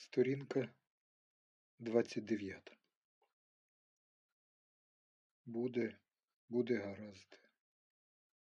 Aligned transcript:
Сторінка 0.00 0.74
29. 1.78 2.78
Буде, 5.46 5.98
буде 6.48 6.76
гаразд, 6.76 7.40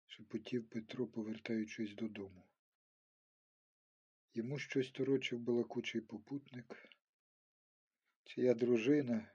шепотів 0.07 0.69
Петро, 0.69 1.07
повертаючись 1.07 1.95
додому. 1.95 2.43
Йому 4.35 4.59
щось 4.59 4.91
торочив 4.91 5.39
балакучий 5.39 6.01
попутник, 6.01 6.91
чия 8.25 8.55
дружина 8.55 9.31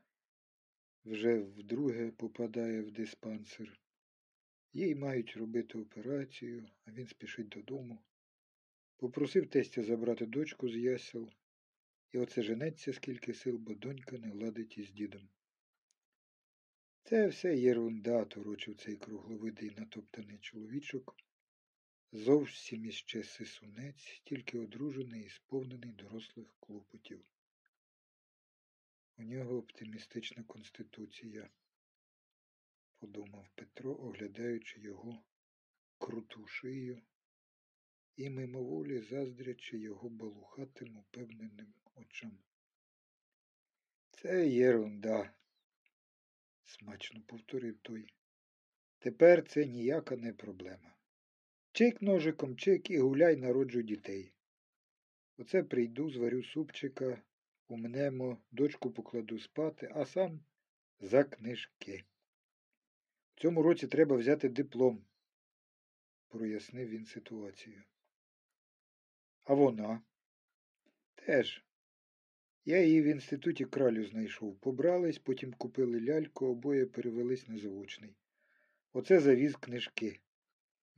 вже 1.06 1.40
вдруге 1.40 2.12
попадає 2.12 2.82
в 2.82 2.92
диспансер. 2.92 3.82
Їй 4.74 4.96
мають 4.96 5.38
робити 5.38 5.78
операцію, 5.78 6.70
а 6.86 6.92
він 6.92 7.08
спішить 7.08 7.50
додому. 7.50 8.04
Попросив 8.98 9.50
тестя 9.50 9.84
забрати 9.84 10.26
дочку 10.26 10.70
з 10.70 10.76
ясел, 10.76 11.32
і 12.12 12.18
оце 12.18 12.44
женеться 12.44 12.94
скільки 12.94 13.34
сил, 13.34 13.58
бо 13.58 13.74
донька 13.74 14.18
не 14.18 14.34
ладить 14.34 14.78
із 14.78 14.92
дідом. 14.92 15.30
Це 17.04 17.28
все 17.28 17.58
єрунда, 17.58 18.26
торочив 18.26 18.76
цей 18.76 18.98
кругловидий 18.98 19.72
натоптаний 19.78 20.40
чоловічок. 20.40 21.16
Зовсім 22.12 22.86
іще 22.86 23.24
сисунець, 23.24 24.22
тільки 24.24 24.60
одружений 24.60 25.26
і 25.26 25.30
сповнений 25.30 25.92
дорослих 25.92 26.56
клопотів. 26.60 27.26
У 29.18 29.24
нього 29.24 29.58
оптимістична 29.58 30.44
конституція, 30.44 31.50
подумав 33.00 33.50
Петро, 33.56 33.96
оглядаючи 33.96 34.80
його 34.80 35.24
круту 35.98 36.48
шию 36.48 37.02
і 38.16 38.30
мимоволі 38.30 39.02
заздрячи 39.02 39.78
його 39.78 40.10
балухатим 40.10 40.98
упевненим 40.98 41.74
очам. 41.98 42.40
Це 44.12 44.48
єрунда, 44.48 45.34
смачно 46.64 47.22
повторив 47.22 47.78
той. 47.78 48.14
Тепер 49.00 49.48
це 49.48 49.66
ніяка 49.66 50.16
не 50.16 50.34
проблема. 50.34 50.96
Чик 51.72 52.02
ножиком, 52.02 52.58
чик 52.58 52.90
і 52.90 53.00
гуляй 53.00 53.36
народжуй 53.36 53.84
дітей. 53.84 54.34
Оце 55.38 55.64
прийду, 55.64 56.10
зварю 56.10 56.44
супчика, 56.44 57.22
умнемо, 57.68 58.42
дочку 58.52 58.92
покладу 58.92 59.40
спати, 59.40 59.92
а 59.96 60.06
сам 60.06 60.40
за 61.00 61.24
книжки. 61.24 62.06
В 63.36 63.42
цьому 63.42 63.62
році 63.62 63.88
треба 63.88 64.16
взяти 64.16 64.50
диплом, 64.50 65.06
прояснив 66.28 66.90
він 66.90 67.06
ситуацію. 67.06 67.84
А 69.44 69.54
вона? 69.54 70.02
Теж. 71.16 71.67
Я 72.68 72.84
її 72.84 73.02
в 73.02 73.06
інституті 73.06 73.66
кралю 73.66 74.06
знайшов. 74.06 74.60
Побрались, 74.60 75.20
потім 75.20 75.54
купили 75.54 76.02
ляльку, 76.02 76.46
обоє 76.46 76.86
перевелись 76.86 77.48
на 77.48 77.58
заочний. 77.58 78.16
Оце 78.94 79.20
завіз 79.20 79.56
книжки. 79.56 80.20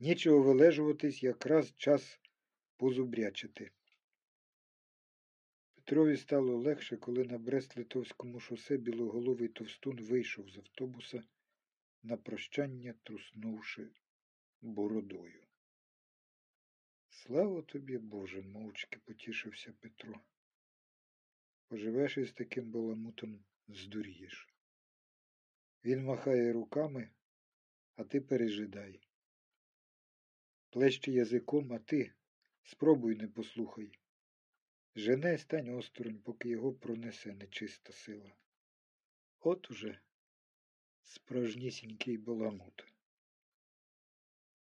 Нічого 0.00 0.42
вилежуватись, 0.42 1.22
якраз 1.22 1.74
час 1.76 2.20
позубрячити. 2.76 3.70
Петрові 5.74 6.16
стало 6.16 6.56
легше, 6.56 6.96
коли 6.96 7.24
на 7.24 7.38
Брест-Литовському 7.38 8.40
шосе 8.40 8.76
білоголовий 8.76 9.48
товстун 9.48 9.96
вийшов 9.96 10.50
з 10.50 10.58
автобуса, 10.58 11.22
на 12.02 12.16
прощання 12.16 12.94
труснувши 13.02 13.90
бородою. 14.60 15.42
Слава 17.08 17.62
тобі, 17.62 17.98
Боже, 17.98 18.42
мовчки 18.42 19.00
потішився 19.04 19.72
Петро. 19.80 20.20
Поживеш 21.70 22.18
із 22.18 22.32
таким 22.32 22.70
баламутом 22.70 23.44
здурієш. 23.68 24.48
Він 25.84 26.04
махає 26.04 26.52
руками, 26.52 27.10
а 27.96 28.04
ти 28.04 28.20
пережидай. 28.20 29.00
Плещи 30.70 31.12
язиком, 31.12 31.72
а 31.72 31.78
ти 31.78 32.12
спробуй 32.62 33.16
не 33.16 33.28
послухай. 33.28 33.98
Жене 34.94 35.38
стань 35.38 35.68
осторонь, 35.68 36.18
поки 36.18 36.48
його 36.48 36.72
пронесе 36.72 37.34
нечиста 37.34 37.92
сила. 37.92 38.32
От 39.40 39.70
уже 39.70 39.98
справжнісінький 41.02 42.18
баламут. 42.18 42.84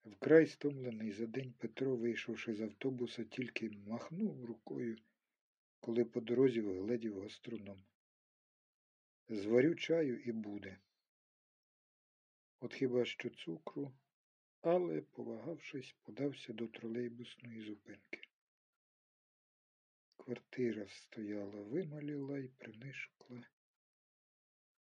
Вкрай 0.05 0.47
стомлений 0.47 1.11
за 1.11 1.27
день 1.27 1.53
Петро, 1.57 1.95
вийшовши 1.95 2.53
з 2.53 2.61
автобуса, 2.61 3.23
тільки 3.23 3.69
махнув 3.69 4.45
рукою, 4.45 4.97
коли 5.81 6.05
по 6.05 6.21
дорозі 6.21 6.61
вгледів 6.61 7.21
гастроном. 7.21 7.83
Зварю 9.29 9.75
чаю 9.75 10.19
і 10.19 10.31
буде. 10.31 10.79
От 12.59 12.73
хіба 12.73 13.05
що 13.05 13.29
цукру, 13.29 13.93
але, 14.61 15.01
повагавшись, 15.01 15.95
подався 16.01 16.53
до 16.53 16.67
тролейбусної 16.67 17.61
зупинки. 17.61 18.21
Квартира 20.17 20.87
стояла, 20.89 21.61
вималіла 21.61 22.39
і 22.39 22.47
принишкла, 22.47 23.43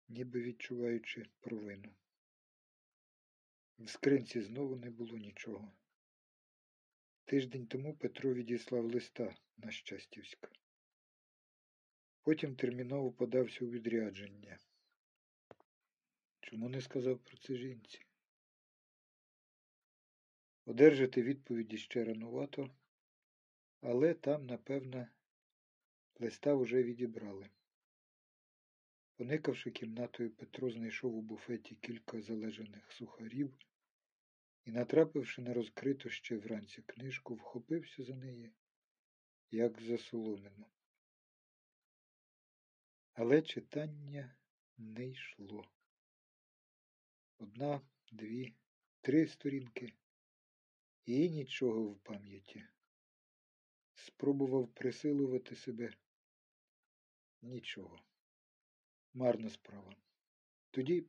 ніби 0.09 0.42
відчуваючи 0.42 1.26
провину. 1.41 1.94
В 3.78 3.88
скринці 3.88 4.41
знову 4.41 4.76
не 4.76 4.91
було 4.91 5.19
нічого. 5.19 5.72
Тиждень 7.25 7.66
тому 7.66 7.97
Петро 7.97 8.34
відіслав 8.34 8.84
листа 8.84 9.36
на 9.56 9.70
Щастівська. 9.70 10.48
Потім 12.28 12.56
терміново 12.56 13.12
подався 13.12 13.65
у 13.65 13.69
відрядження. 13.69 14.59
Чому 16.41 16.69
не 16.69 16.81
сказав 16.81 17.19
про 17.19 17.37
це 17.37 17.55
жінці? 17.55 18.06
Одержати 20.65 21.22
відповіді 21.22 21.78
ще 21.78 22.05
ранувато, 22.05 22.71
але 23.81 24.15
там, 24.15 24.47
напевно, 24.47 25.06
листа 26.19 26.55
вже 26.55 26.83
відібрали. 26.83 27.50
Поникавши 29.16 29.71
кімнатою, 29.71 30.31
Петро 30.31 30.71
знайшов 30.71 31.16
у 31.16 31.22
буфеті 31.22 31.75
кілька 31.75 32.21
залежаних 32.21 32.93
сухарів 32.93 33.59
і, 34.65 34.72
натрапивши 34.72 35.43
на 35.43 35.55
розкриту 35.55 36.10
ще 36.10 36.37
вранці 36.37 36.83
книжку, 36.83 37.34
вхопився 37.34 38.05
за 38.05 38.15
неї, 38.15 38.53
як 39.50 39.81
за 39.83 39.99
соломину. 39.99 40.66
Але 43.21 43.43
читання 43.43 44.37
не 44.77 45.09
йшло. 45.09 45.69
Одна, 47.39 47.81
дві, 48.12 48.55
три 49.01 49.27
сторінки 49.27 49.93
і 51.05 51.31
нічого 51.31 51.83
в 51.84 51.99
пам'яті. 51.99 52.65
Спробував 53.95 54.69
присилувати 54.69 55.57
себе. 55.57 55.93
Нічого. 57.43 58.01
Марна 59.15 59.51
справа. 59.51 59.97
Тоді 60.71 61.07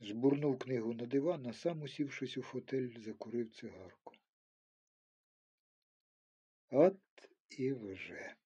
жбурнув 0.00 0.58
книгу 0.58 0.92
на 0.92 1.06
диван, 1.06 1.46
а 1.46 1.52
сам, 1.52 1.82
усівшись 1.82 2.36
у 2.36 2.42
фотель, 2.42 2.98
закурив 2.98 3.50
цигарку. 3.50 4.14
От 6.70 7.00
і 7.50 7.72
вже. 7.72 8.37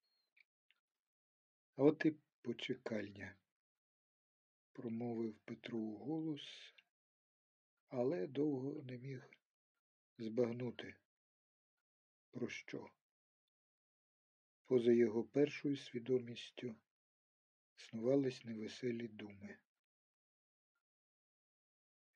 От 1.77 2.05
і 2.05 2.17
почекальня, 2.43 3.37
промовив 4.73 5.35
Петро 5.45 5.79
у 5.79 5.97
голос, 5.97 6.75
але 7.89 8.27
довго 8.27 8.83
не 8.83 8.99
міг 8.99 9.31
збагнути. 10.19 10.95
Про 12.31 12.49
що? 12.49 12.91
Поза 14.67 14.93
його 14.93 15.25
першою 15.25 15.77
свідомістю 15.77 16.75
снувались 17.77 18.45
невеселі 18.45 19.09
думи. 19.09 19.59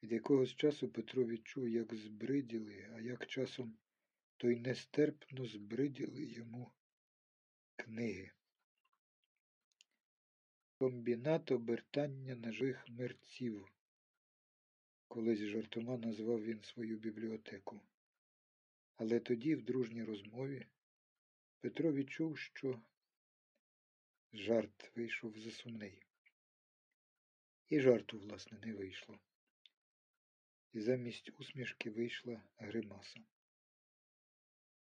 Від 0.03 0.13
якогось 0.13 0.55
часу 0.55 0.89
Петро 0.89 1.25
відчув, 1.25 1.69
як 1.69 1.95
збриділи, 1.95 2.91
а 2.95 3.01
як 3.01 3.27
часом 3.27 3.79
то 4.37 4.51
й 4.51 4.57
нестерпно 4.57 5.47
збриділи 5.47 6.25
йому 6.25 6.73
книги. 7.77 8.36
Комбінат 10.79 11.51
обертання 11.51 12.35
ножих 12.35 12.89
мерців. 12.89 13.69
Колись 15.09 15.39
жартома 15.39 15.97
назвав 15.97 16.45
він 16.45 16.63
свою 16.63 16.99
бібліотеку. 16.99 17.81
Але 18.97 19.21
тоді, 19.21 19.55
в 19.55 19.63
дружній 19.63 20.05
розмові, 20.05 20.67
Петро 21.61 21.93
відчув, 21.93 22.39
що 22.39 22.83
жарт 24.33 24.97
вийшов 24.97 25.39
засумний. 25.39 26.03
І 27.69 27.81
жарту, 27.81 28.19
власне, 28.19 28.59
не 28.59 28.75
вийшло. 28.75 29.19
І 30.73 30.81
замість 30.81 31.31
усмішки 31.41 31.91
вийшла 31.91 32.43
гримаса. 32.57 33.21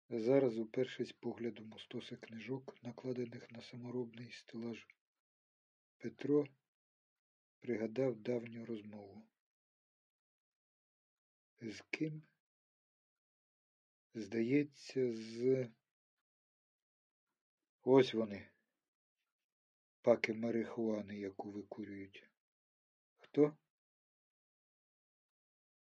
Зараз, 0.09 0.57
упершись 0.57 1.11
поглядом 1.11 1.73
у 1.73 1.79
стоси 1.79 2.15
книжок, 2.15 2.77
накладених 2.83 3.51
на 3.51 3.61
саморобний 3.61 4.31
стелаж, 4.31 4.87
Петро 6.01 6.47
пригадав 7.59 8.15
давню 8.15 8.65
розмову. 8.65 9.27
З 11.61 11.81
ким? 11.81 12.23
Здається, 14.13 15.13
з. 15.13 15.67
Ось 17.83 18.13
вони. 18.13 18.49
Паки 20.01 20.33
марихуани, 20.33 21.19
яку 21.19 21.51
викурюють. 21.51 22.29
Хто? 23.19 23.57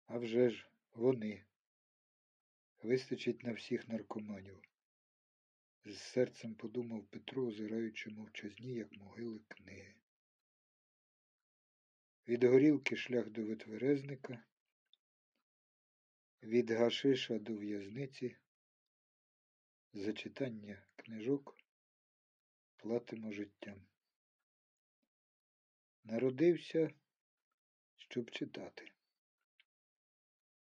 А 0.06 0.18
вже 0.18 0.50
ж 0.50 0.70
вони. 0.92 1.44
Вистачить 2.82 3.42
на 3.42 3.52
всіх 3.52 3.88
наркоманів. 3.88 4.62
З 5.84 5.98
серцем 5.98 6.54
подумав 6.54 7.06
Петро, 7.06 7.46
озираючи 7.46 8.10
мовчазні, 8.10 8.74
як 8.74 8.92
могили 8.92 9.40
книги. 9.48 10.01
Від 12.28 12.44
горілки 12.44 12.96
шлях 12.96 13.30
до 13.30 13.44
витверезника, 13.44 14.44
від 16.42 16.70
гашиша 16.70 17.38
до 17.38 17.56
в'язниці, 17.56 18.36
за 19.92 20.12
читання 20.12 20.86
книжок 20.96 21.56
платимо 22.76 23.32
життям. 23.32 23.86
Народився, 26.04 26.90
щоб 27.96 28.30
читати. 28.30 28.92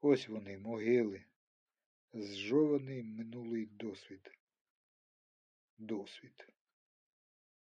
Ось 0.01 0.27
вони, 0.27 0.57
могили, 0.57 1.25
зжований 2.13 3.03
минулий 3.03 3.65
досвід. 3.65 4.31
Досвід. 5.77 6.47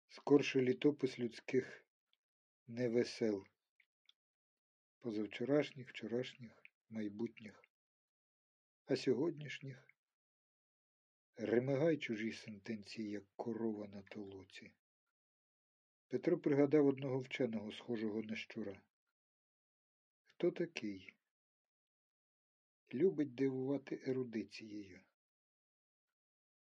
Скорше 0.07 0.61
літопис 0.61 1.19
людських 1.19 1.85
невесел, 2.67 3.45
позавчорашніх, 5.01 5.89
вчорашніх, 5.89 6.63
майбутніх, 6.89 7.63
а 8.85 8.95
сьогоднішніх 8.95 9.87
ремигай 11.35 11.97
чужі 11.97 12.31
сентенції, 12.33 13.09
як 13.09 13.23
корова 13.35 13.87
на 13.87 14.01
толоці. 14.01 14.71
Петро 16.07 16.37
пригадав 16.37 16.87
одного 16.87 17.19
вченого, 17.19 17.71
схожого 17.71 18.21
на 18.21 18.35
щура. 18.35 18.81
Хто 20.25 20.51
такий? 20.51 21.13
Любить 22.93 23.35
дивувати 23.35 24.01
ерудицією. 24.07 24.99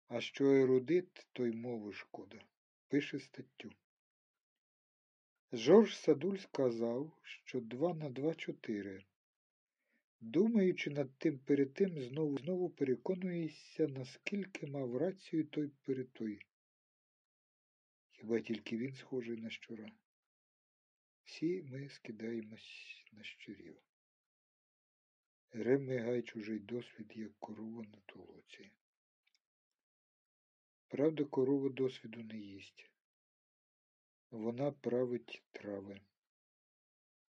А 0.09 0.21
що 0.21 0.45
ерудит, 0.45 1.27
то 1.33 1.47
й 1.47 1.53
мову 1.53 1.93
шкода. 1.93 2.45
Пише 2.89 3.19
статтю. 3.19 3.73
Жорж 5.53 5.97
Садуль 5.97 6.37
сказав, 6.37 7.13
що 7.23 7.61
два 7.61 7.95
на 7.95 8.11
два 8.11 8.35
чотири. 8.35 9.05
Думаючи 10.21 10.91
над 10.91 11.19
тим 11.19 11.39
перед 11.39 11.75
тим, 11.75 12.01
знову 12.03 12.39
знову 12.39 12.71
переконуєшся, 12.71 13.89
наскільки 13.89 14.67
мав 14.67 14.97
рацію 14.97 15.45
той 15.45 15.69
перед 15.69 16.13
той. 16.13 16.47
Хіба 18.11 18.41
тільки 18.41 18.77
він 18.77 18.93
схожий 18.93 19.37
на 19.37 19.51
щура? 19.51 19.93
Всі 21.25 21.63
ми 21.63 21.89
скидаємось 21.89 23.05
на 23.13 23.23
щурів. 23.23 23.77
Ремигай 25.53 26.23
чужий 26.23 26.59
досвід, 26.59 27.13
як 27.17 27.39
корова 27.39 27.83
на 27.83 28.01
толоці. 28.07 28.71
Правда, 30.89 31.25
корова 31.25 31.69
досвіду 31.69 32.23
не 32.23 32.39
їсть. 32.39 32.91
Вона 34.31 34.73
править 34.73 35.43
трави. 35.51 36.01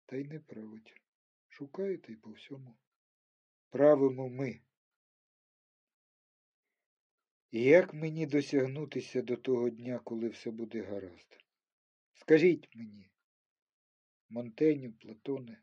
Та 0.06 0.16
й 0.16 0.24
не 0.24 0.40
править. 0.40 1.02
Шукаєте 1.48 2.12
й 2.12 2.16
по 2.16 2.30
всьому. 2.30 2.76
Правимо 3.70 4.28
ми. 4.28 4.60
І 7.50 7.62
як 7.62 7.94
мені 7.94 8.26
досягнутися 8.26 9.22
до 9.22 9.36
того 9.36 9.70
дня, 9.70 9.98
коли 9.98 10.28
все 10.28 10.50
буде 10.50 10.82
гаразд? 10.82 11.38
Скажіть 12.12 12.76
мені, 12.76 13.10
Монтеню, 14.28 14.92
Платоне, 14.92 15.62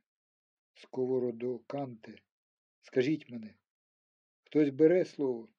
Сковородо, 0.74 1.60
Канте, 1.60 2.16
скажіть 2.82 3.30
мене, 3.30 3.56
хтось 4.44 4.70
бере 4.70 5.06
слово? 5.06 5.50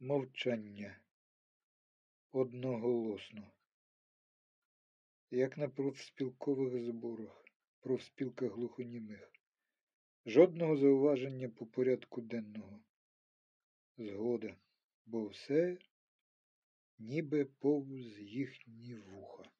Мовчання 0.00 1.00
одноголосно, 2.32 3.52
як 5.30 5.58
на 5.58 5.68
профспілкових 5.68 6.84
зборах, 6.84 7.44
профспілках 7.80 8.52
глухонімих. 8.52 9.32
Жодного 10.26 10.76
зауваження 10.76 11.48
по 11.48 11.66
порядку 11.66 12.20
денного. 12.20 12.80
Згода, 13.98 14.56
бо 15.06 15.26
все 15.26 15.78
ніби 16.98 17.44
повз 17.44 18.18
їхні 18.18 18.94
вуха. 18.94 19.50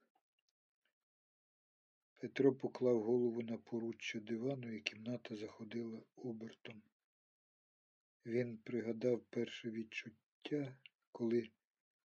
Петро 2.16 2.54
поклав 2.54 3.02
голову 3.02 3.42
на 3.42 3.58
поруччя 3.58 4.20
дивану, 4.20 4.72
і 4.72 4.80
кімната 4.80 5.36
заходила 5.36 6.02
обертом. 6.16 6.82
Він 8.26 8.58
пригадав 8.58 9.20
перше 9.30 9.70
відчуття, 9.70 10.76
коли 11.12 11.50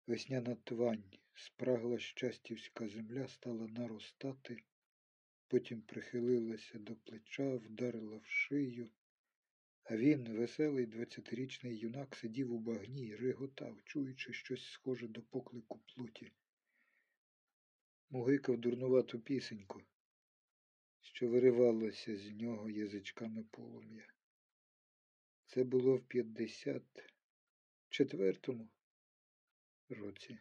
весняна 0.09 0.55
твань, 0.55 1.03
спрагла 1.35 1.99
щастівська 1.99 2.87
земля 2.87 3.27
стала 3.27 3.67
наростати, 3.67 4.63
потім 5.47 5.81
прихилилася 5.81 6.79
до 6.79 6.95
плеча, 6.95 7.55
вдарила 7.55 8.17
в 8.17 8.25
шию, 8.25 8.89
а 9.83 9.97
він, 9.97 10.37
веселий 10.37 10.85
двадцятирічний 10.85 11.77
юнак, 11.77 12.15
сидів 12.15 12.53
у 12.53 12.59
багні 12.59 13.07
і 13.07 13.15
реготав, 13.15 13.81
чуючи 13.83 14.33
щось 14.33 14.71
схоже 14.71 15.07
до 15.07 15.21
поклику 15.21 15.79
плоті. 15.79 16.31
Мугикав 18.09 18.57
дурнувату 18.57 19.19
пісеньку, 19.19 19.81
що 21.01 21.27
виривалося 21.27 22.17
з 22.17 22.31
нього 22.31 22.69
язичками 22.69 23.43
полум'я. 23.51 24.07
Це 25.45 25.63
було 25.63 25.95
в 25.95 26.07
п'ятдесят 26.07 27.13
четвертому 27.89 28.69
році. 29.89 30.39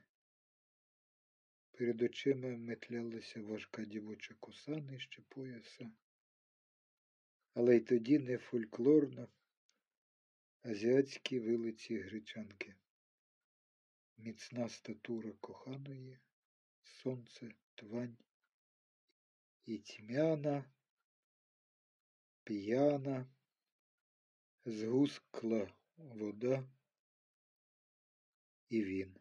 Перед 1.70 2.02
очима 2.02 2.48
метлялася 2.48 3.42
важка 3.42 3.84
дівоча 3.84 4.34
коса 4.40 4.76
нижче 4.76 5.22
пояса, 5.28 5.90
але 7.54 7.76
й 7.76 7.80
тоді 7.80 8.18
не 8.18 8.38
фольклорно, 8.38 9.28
азіатські 10.62 11.40
вилиці 11.40 11.98
гречанки, 11.98 12.74
міцна 14.16 14.68
статура 14.68 15.32
коханої, 15.32 16.18
сонце, 16.82 17.54
твань. 17.74 18.16
І 19.64 19.78
тьмяна, 19.78 20.64
п'яна, 22.44 23.26
згускла 24.64 25.74
вода. 25.96 26.68
І 28.68 28.84
він 28.84 29.16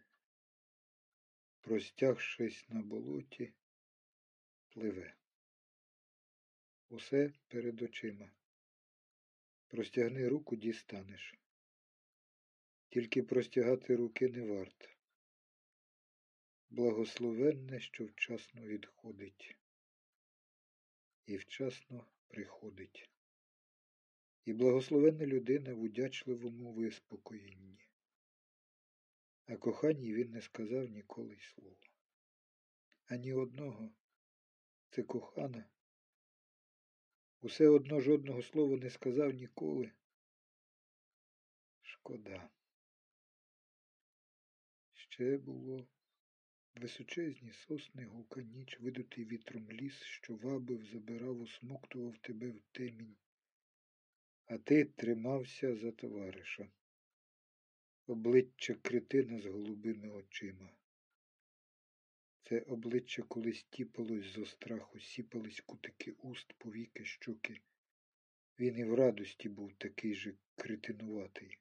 простягшись 1.68 2.70
на 2.70 2.82
болоті, 2.82 3.54
пливе. 4.70 5.16
Усе 6.90 7.34
перед 7.48 7.82
очима. 7.82 8.32
Простягни 9.68 10.28
руку 10.28 10.56
дістанеш. 10.56 11.36
Тільки 12.90 13.24
простягати 13.24 13.96
руки 13.96 14.30
не 14.30 14.42
варто. 14.42 14.88
Благословенне, 16.70 17.80
що 17.80 18.06
вчасно 18.06 18.62
відходить, 18.62 19.56
і 21.26 21.38
вчасно 21.38 22.06
приходить. 22.28 23.10
І 24.46 24.54
благословенна 24.54 25.26
людина 25.26 25.74
в 25.74 25.82
удячливому 25.82 26.74
виспокоєнні. 26.74 27.87
А 29.48 29.58
коханні 29.58 30.14
він 30.14 30.32
не 30.32 30.42
сказав 30.42 30.90
ніколи 30.90 31.34
й 31.34 31.42
слова. 31.42 31.78
Ані 33.06 33.34
одного 33.34 33.92
це 34.90 35.04
кохана. 35.04 35.70
Усе 37.42 37.68
одно 37.68 38.00
жодного 38.00 38.42
слова 38.42 38.78
не 38.78 38.90
сказав 38.90 39.34
ніколи. 39.34 39.92
Шкода. 41.82 42.50
Ще 44.94 45.38
було 45.38 45.88
височезні 46.76 47.52
сосни, 47.52 48.06
гука 48.06 48.42
ніч, 48.42 48.80
видутий 48.80 49.26
вітром 49.26 49.72
ліс, 49.72 50.04
що 50.04 50.36
вабив, 50.36 50.86
забирав, 50.86 51.40
усмоктував 51.40 52.18
тебе 52.18 52.50
в 52.50 52.62
темінь. 52.72 53.18
а 54.46 54.58
ти 54.58 54.86
тримався 54.86 55.76
за 55.76 55.92
товариша. 55.92 56.70
Обличчя 58.10 58.74
критина 58.74 59.40
з 59.40 59.46
голубими 59.46 60.10
очима. 60.10 60.70
Це 62.44 62.60
обличчя 62.60 63.24
колись 63.24 63.64
тіпалось 63.64 64.26
зо 64.26 64.46
страху, 64.46 65.00
сіпались 65.00 65.62
кутики 65.62 66.12
уст, 66.12 66.54
повіки, 66.58 67.06
щоки. 67.06 67.62
Він 68.60 68.78
і 68.78 68.84
в 68.84 68.94
радості 68.94 69.50
був 69.50 69.74
такий 69.74 70.16
же 70.16 70.34
критинуватий. 70.56 71.58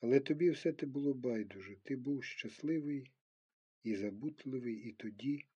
Але 0.00 0.20
тобі 0.20 0.50
все 0.50 0.72
те 0.72 0.86
було 0.86 1.14
байдуже. 1.14 1.76
Ти 1.76 1.96
був 1.96 2.24
щасливий 2.24 3.12
і 3.82 3.96
забутливий, 3.96 4.74
і 4.74 4.92
тоді, 4.92 5.46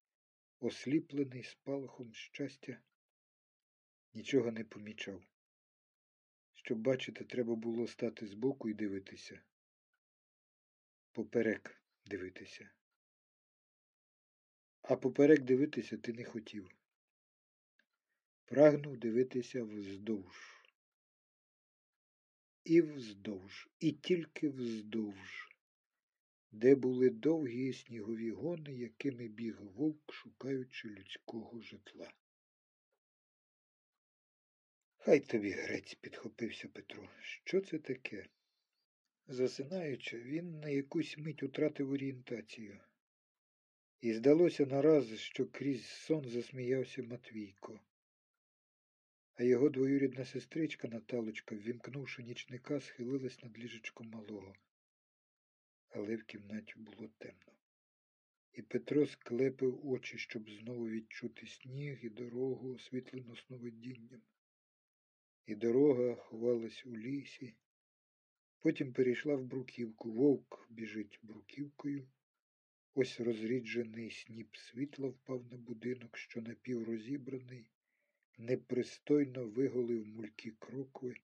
осліплений 0.61 1.43
спалахом 1.43 2.15
щастя, 2.15 2.81
нічого 4.15 4.53
не 4.53 4.65
помічав. 4.65 5.23
Щоб 6.55 6.79
бачити, 6.79 7.25
треба 7.25 7.55
було 7.55 7.87
стати 7.87 8.27
збоку 8.27 8.69
і 8.69 8.75
дивитися. 8.75 9.43
Поперек 11.13 11.83
дивитися. 12.07 12.71
А 14.83 14.97
поперек 14.97 15.41
дивитися 15.41 15.97
ти 15.97 16.13
не 16.13 16.25
хотів. 16.25 16.71
Прагнув 18.45 18.97
дивитися 18.97 19.65
вздовж. 19.65 20.65
І 22.65 22.81
вздовж, 22.81 23.69
і 23.81 23.93
тільки 23.93 24.49
вздовж, 24.49 25.49
де 26.51 26.75
були 26.75 27.11
довгі 27.11 27.73
снігові 27.73 28.31
гони, 28.31 28.75
якими 28.75 29.29
біг 29.29 29.61
вовк, 29.61 30.13
шукаючи 30.13 30.89
людського 30.89 31.61
житла. 31.61 32.13
Хай 34.97 35.21
тобі 35.21 35.51
грець, 35.51 35.95
підхопився 35.95 36.69
Петро. 36.69 37.09
Що 37.21 37.61
це 37.61 37.79
таке? 37.79 38.29
Засинаючи, 39.31 40.19
він 40.19 40.61
на 40.61 40.69
якусь 40.69 41.19
мить 41.19 41.43
утратив 41.43 41.91
орієнтацію. 41.91 42.81
І 44.01 44.13
здалося 44.13 44.67
нараз, 44.67 45.19
що 45.19 45.47
крізь 45.47 45.87
сон 45.87 46.29
засміявся 46.29 47.03
Матвійко. 47.03 47.81
А 49.35 49.43
його 49.43 49.69
двоюрідна 49.69 50.25
сестричка 50.25 50.89
Наталочка, 50.89 51.55
ввімкнувши 51.55 52.23
нічника, 52.23 52.81
схилилась 52.81 53.43
над 53.43 53.59
ліжечком 53.59 54.11
малого. 54.11 54.55
Але 55.89 56.17
в 56.17 56.25
кімнаті 56.25 56.75
було 56.77 57.09
темно. 57.19 57.53
І 58.53 58.63
Петро 58.63 59.07
склепив 59.07 59.89
очі, 59.89 60.19
щоб 60.19 60.51
знову 60.51 60.89
відчути 60.89 61.47
сніг 61.47 61.99
і 62.03 62.09
дорогу, 62.09 62.75
освітлену 62.75 63.37
сновидінням. 63.37 64.23
І 65.47 65.55
дорога 65.55 66.15
ховалась 66.15 66.87
у 66.87 66.97
лісі, 66.97 67.55
потім 68.61 68.93
перейшла 68.93 69.35
в 69.35 69.45
бруківку. 69.45 70.13
Вовк 70.13 70.67
біжить 70.71 71.19
бруківкою. 71.23 72.09
Ось 72.95 73.21
розріджений 73.21 74.11
сніп 74.11 74.57
світла 74.57 75.09
впав 75.09 75.45
на 75.51 75.57
будинок, 75.57 76.17
що 76.17 76.41
напіврозібраний, 76.41 77.71
непристойно 78.39 79.49
виголив 79.49 80.07
мулькі 80.07 80.51
крокви, 80.51 81.15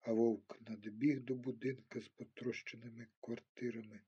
а 0.00 0.12
вовк 0.12 0.60
надбіг 0.68 1.20
до 1.20 1.34
будинка 1.34 2.00
з 2.00 2.08
потрощеними 2.08 3.06
квартирами. 3.20 4.00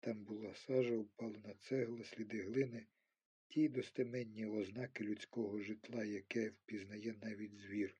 Там 0.00 0.24
була 0.24 0.54
сажа, 0.54 0.96
впалена 0.96 1.54
цегла, 1.54 2.04
сліди 2.04 2.42
глини, 2.42 2.86
ті 3.48 3.68
достеменні 3.68 4.46
ознаки 4.46 5.04
людського 5.04 5.60
житла, 5.60 6.04
яке 6.04 6.48
впізнає 6.48 7.14
навіть 7.22 7.56
звір. 7.56 7.94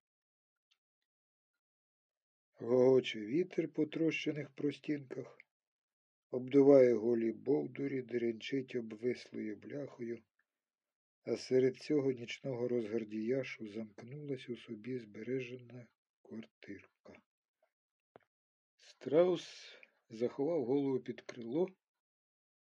Гогоче 2.60 3.20
вітер 3.20 3.68
по 3.68 3.86
трощених 3.86 4.50
простінках, 4.50 5.38
обдуває 6.30 6.94
голі 6.94 7.32
бовдурі, 7.32 8.02
деренчить 8.02 8.74
обвислою 8.74 9.56
бляхою, 9.56 10.22
а 11.24 11.36
серед 11.36 11.76
цього 11.76 12.12
нічного 12.12 12.68
розгардіяшу 12.68 13.68
замкнулась 13.68 14.48
у 14.48 14.56
собі 14.56 14.98
збережена 14.98 15.86
квартирка. 16.22 17.12
Страус 18.78 19.78
заховав 20.10 20.64
голову 20.64 21.00
під 21.00 21.20
крило 21.20 21.68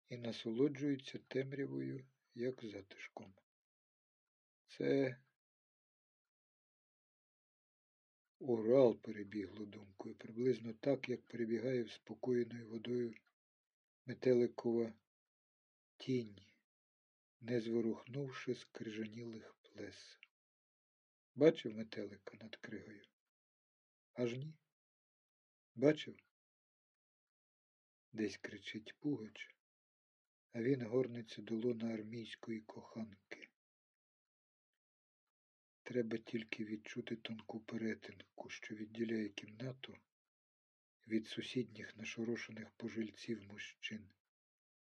і 0.09 0.16
насолоджується 0.16 1.18
темрявою, 1.28 2.04
як 2.35 2.64
затишком. 2.64 3.35
Це 4.66 5.16
Урал 8.40 8.97
перебігло 8.97 9.66
думкою, 9.66 10.14
приблизно 10.14 10.73
так, 10.73 11.09
як 11.09 11.23
перебігає 11.26 11.83
вспокоєною 11.83 12.68
водою 12.68 13.14
метеликова 14.07 14.92
тінь, 15.97 16.40
не 17.40 17.61
зворухнувши 17.61 18.54
скрижанілих 18.54 19.54
плес. 19.62 20.18
Бачив 21.35 21.75
метелика 21.75 22.37
над 22.40 22.57
кригою? 22.57 23.04
Аж 24.12 24.35
ні. 24.35 24.54
Бачив? 25.75 26.16
Десь 28.12 28.37
кричить 28.37 28.95
Пугач, 28.99 29.54
а 30.52 30.62
він 30.62 30.87
горниться 30.87 31.42
до 31.42 31.54
лона 31.54 31.95
армійської 31.95 32.61
коханки. 32.61 33.47
Треба 35.88 36.18
тільки 36.18 36.64
відчути 36.64 37.16
тонку 37.16 37.61
перетинку, 37.61 38.49
що 38.49 38.75
відділяє 38.75 39.28
кімнату 39.28 39.97
від 41.07 41.26
сусідніх 41.26 41.97
нашорошених 41.97 42.71
пожильців 42.71 43.42
мужчин, 43.42 44.11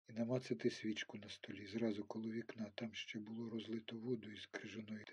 і 0.08 0.14
намацати 0.14 0.70
свічку 0.70 1.18
на 1.18 1.30
столі 1.30 1.66
зразу 1.66 2.06
коло 2.06 2.32
вікна, 2.32 2.72
там 2.76 2.94
ще 2.94 3.20
було 3.20 3.50
розлито 3.50 3.98
воду 3.98 4.32
із 4.32 4.46
крижаної. 4.46 5.06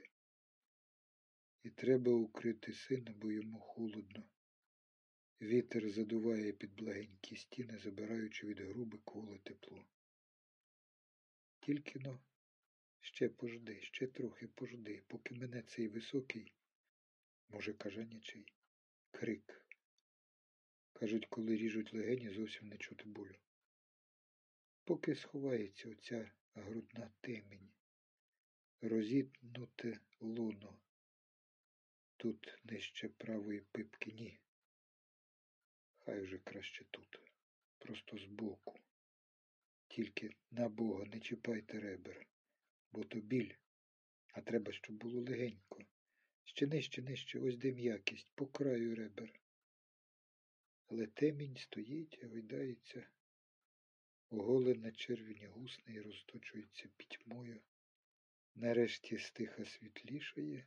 І 1.62 1.70
треба 1.70 2.12
укрити 2.12 2.72
сина, 2.72 3.14
бо 3.16 3.32
йому 3.32 3.58
холодно. 3.58 4.24
Вітер 5.40 5.90
задуває 5.90 6.52
під 6.52 6.74
благенькі 6.74 7.36
стіни, 7.36 7.78
забираючи 7.78 8.46
від 8.46 8.60
груби 8.60 8.98
коло 9.04 9.38
тепло. 9.38 9.84
Тільки 11.60 11.98
но 11.98 12.20
ще 13.00 13.28
пожди, 13.28 13.80
ще 13.82 14.06
трохи 14.06 14.46
пожди, 14.46 15.02
поки 15.06 15.34
мене 15.34 15.62
цей 15.62 15.88
високий, 15.88 16.52
може, 17.48 17.72
кажанячий, 17.72 18.52
крик. 19.10 19.66
Кажуть, 20.92 21.26
коли 21.26 21.56
ріжуть 21.56 21.94
легені, 21.94 22.30
зовсім 22.30 22.68
не 22.68 22.76
чути 22.76 23.04
болю. 23.04 23.36
Поки 24.84 25.14
сховається 25.14 25.88
оця 25.88 26.30
грудна 26.54 27.10
темінь, 27.20 27.72
розітнуте 28.80 30.00
луно. 30.20 30.78
Тут 32.16 32.58
нижче 32.64 33.08
правої 33.08 33.60
пипки 33.60 34.12
ні. 34.12 34.40
Хай 35.98 36.20
вже 36.20 36.38
краще 36.38 36.84
тут, 36.90 37.20
просто 37.78 38.18
збоку. 38.18 38.80
Тільки 39.88 40.30
на 40.50 40.68
Бога 40.68 41.04
не 41.04 41.20
чіпайте 41.20 41.80
ребер, 41.80 42.26
бо 42.92 43.04
то 43.04 43.20
біль, 43.20 43.54
а 44.32 44.40
треба, 44.40 44.72
щоб 44.72 44.96
було 44.96 45.20
легенько. 45.20 45.84
Ще 46.44 46.66
нижче, 46.66 47.02
нижче, 47.02 47.40
ось 47.40 47.56
де 47.56 47.72
м'якість, 47.72 48.30
по 48.34 48.46
краю 48.46 48.94
ребер. 48.94 49.40
Але 50.86 51.06
темінь 51.06 51.56
стоїть, 51.56 52.24
гойдається, 52.24 53.08
оголена 54.30 54.92
червені 54.92 55.46
гусне 55.46 55.94
і 55.94 56.00
розточується 56.00 56.88
пітьмою. 56.96 57.60
Нарешті 58.54 59.18
стиха 59.18 59.64
світлішає, 59.64 60.66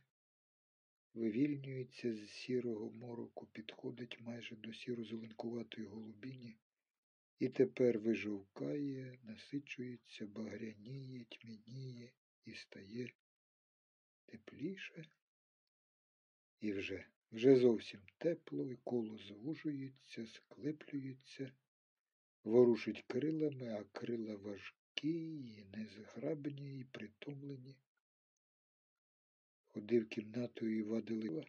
вивільнюється 1.14 2.14
з 2.14 2.30
сірого 2.30 2.90
мороку, 2.90 3.46
підходить 3.46 4.20
майже 4.20 4.56
до 4.56 4.72
сіро-зеленкуватої 4.72 5.86
голубіні, 5.86 6.56
і 7.38 7.48
тепер 7.48 7.98
вижовкає, 7.98 9.18
насичується, 9.22 10.26
багряніє, 10.26 11.24
тьмяніє 11.24 12.12
і 12.44 12.54
стає 12.54 13.12
тепліше. 14.26 15.04
І 16.60 16.72
вже, 16.72 17.06
вже 17.32 17.56
зовсім 17.56 18.00
тепло, 18.18 18.70
і 18.70 18.76
коло 18.84 19.18
звужується, 19.18 20.26
склеплюється, 20.26 21.52
ворушить 22.44 23.04
крилами, 23.06 23.68
а 23.68 23.84
крила 23.84 24.36
важкі, 24.36 25.38
і 25.38 25.64
незграбні, 25.64 26.78
і 26.78 26.84
притомлені. 26.84 27.76
Ходив 29.66 30.08
кімнатою 30.08 30.78
і 30.78 30.82
вадили, 30.82 31.46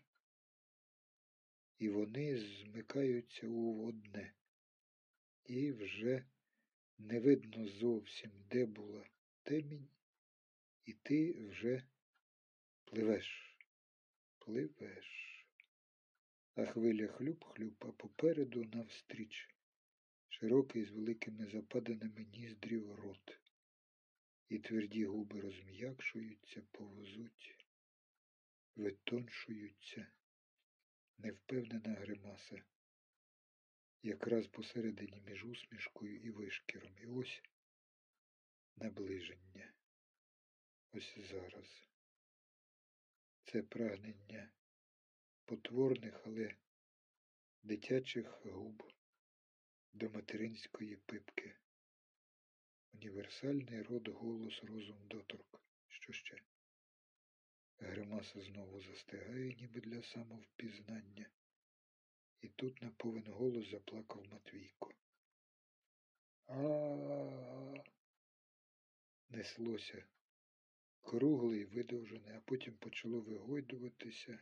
і 1.80 1.90
вони 1.90 2.38
змикаються 2.38 3.48
у 3.48 3.88
одне. 3.88 4.34
І 5.46 5.72
вже 5.72 6.26
не 6.98 7.20
видно 7.20 7.68
зовсім, 7.68 8.32
де 8.50 8.66
була 8.66 9.10
темінь, 9.44 9.90
і 10.86 10.94
ти 10.94 11.34
вже 11.34 11.84
пливеш, 12.86 13.58
пливеш. 14.40 15.26
а 16.56 16.66
хвиля 16.66 17.08
хлюп-хлюп, 17.08 17.76
а 17.80 17.92
попереду 17.92 18.64
навстріч 18.64 19.50
широкий 20.28 20.86
з 20.86 20.92
великими 20.92 21.48
западаними 21.48 22.26
ніздрів 22.26 22.96
рот, 22.96 23.40
і 24.50 24.60
тверді 24.60 25.06
губи 25.06 25.42
розм'якшуються, 25.42 26.62
повзуть, 26.72 27.58
витоншуються, 28.76 30.08
невпевнена 31.18 31.94
гримаса, 31.94 32.64
якраз 34.06 34.48
посередині 34.48 35.22
між 35.22 35.46
усмішкою 35.46 36.20
і 36.20 36.30
вишкіром. 36.30 36.98
І 36.98 37.06
ось 37.06 37.42
наближення. 38.76 39.74
Ось 40.92 41.18
зараз. 41.32 41.88
Це 43.44 43.64
прагнення 43.64 44.50
потворних, 45.46 46.22
але 46.26 46.56
дитячих 47.64 48.46
губ 48.46 48.84
до 49.94 50.10
материнської 50.10 50.96
пипки. 50.96 51.56
Універсальний 52.94 53.82
род 53.82 54.08
голос 54.08 54.64
розум 54.64 55.08
доторк. 55.08 55.62
Що 55.88 56.14
ще? 56.14 56.38
Гримаса 57.78 58.42
знову 58.42 58.82
застигає, 58.82 59.54
ніби 59.54 59.82
для 59.82 60.04
самовпізнання. 60.04 61.30
І 62.46 62.50
тут 62.56 62.82
на 62.82 62.92
повен 62.92 63.28
голос 63.28 63.72
заплакав 63.72 64.26
Матвійко. 64.32 64.94
А 66.48 67.84
неслося 69.30 70.06
кругле 71.02 71.58
і 71.58 71.66
видовжене, 71.66 72.38
а 72.38 72.42
потім 72.46 72.74
почало 72.74 73.22
вигойдуватися, 73.22 74.40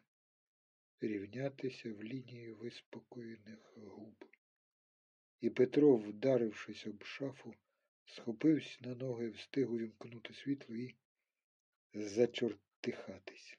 рівнятися 1.01 1.93
в 1.93 2.03
лінії 2.03 2.51
виспокоєних 2.51 3.77
губ. 3.77 4.25
І 5.41 5.49
Петро, 5.49 5.97
вдарившись 5.97 6.87
об 6.87 7.03
шафу, 7.03 7.55
схопився 8.05 8.77
на 8.81 8.95
ноги, 8.95 9.29
встиг 9.29 9.71
увімкнути 9.71 10.33
світло 10.33 10.75
і 10.75 10.95
зачортихатись. 11.93 13.57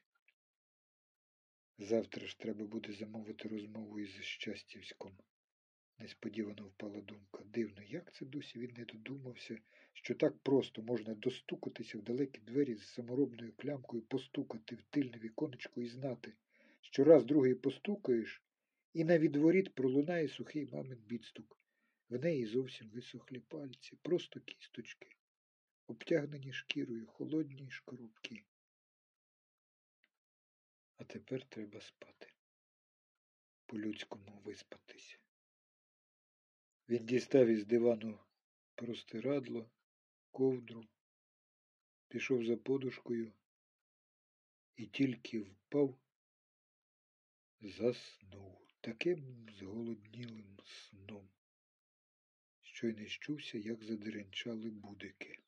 Завтра 1.79 2.27
ж 2.27 2.39
треба 2.39 2.65
буде 2.65 2.93
замовити 2.93 3.47
розмову 3.47 3.99
із 3.99 4.09
Щастівськом. 4.09 5.11
Несподівано 5.99 6.65
впала 6.67 7.01
думка. 7.01 7.43
Дивно, 7.45 7.81
як 7.81 8.13
це 8.13 8.25
досі 8.25 8.59
він 8.59 8.73
не 8.77 8.85
додумався, 8.85 9.59
що 9.93 10.15
так 10.15 10.37
просто 10.37 10.81
можна 10.81 11.13
достукатися 11.13 11.97
в 11.97 12.01
далекі 12.01 12.41
двері 12.41 12.75
з 12.75 12.87
саморобною 12.87 13.53
клямкою, 13.57 14.01
постукати 14.01 14.75
в 14.75 14.81
тильне 14.81 15.17
віконечко 15.17 15.81
і 15.81 15.87
знати, 15.87 16.33
що 16.81 17.03
раз 17.03 17.25
другий 17.25 17.55
постукаєш, 17.55 18.41
і 18.93 19.03
на 19.03 19.17
відворіт 19.19 19.75
пролунає 19.75 20.27
сухий 20.27 20.65
мамин 20.65 20.99
відстук. 21.11 21.57
В 22.09 22.19
неї 22.19 22.45
зовсім 22.45 22.89
висохлі 22.89 23.39
пальці, 23.39 23.97
просто 24.01 24.39
кісточки, 24.39 25.07
обтягнені 25.87 26.53
шкірою, 26.53 27.07
холодні 27.07 27.65
й 27.65 27.71
шкарубкі. 27.71 28.43
А 31.05 31.07
тепер 31.07 31.45
треба 31.45 31.81
спати. 31.81 32.33
По-людському 33.65 34.41
виспатися. 34.43 35.17
Він 36.89 37.05
дістав 37.05 37.47
із 37.47 37.65
дивану 37.65 38.19
простирадло, 38.75 39.69
ковдру, 40.31 40.87
пішов 42.07 42.45
за 42.45 42.57
подушкою 42.57 43.33
і 44.75 44.85
тільки 44.85 45.39
впав, 45.39 45.97
заснув 47.61 48.67
таким 48.81 49.49
зголоднілим 49.59 50.59
сном, 50.65 51.29
що 52.61 52.87
й 52.87 52.93
не 52.93 53.07
щувся, 53.07 53.57
як 53.57 53.83
задеренчали 53.83 54.69
будики. 54.69 55.39